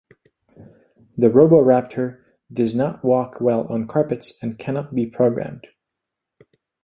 The 1.15 1.29
Roboraptor 1.29 2.21
does 2.51 2.73
not 2.73 3.05
walk 3.05 3.39
well 3.39 3.67
on 3.67 3.85
carpets 3.85 4.33
and 4.41 4.57
cannot 4.57 4.95
be 4.95 5.05
programmed. 5.05 5.67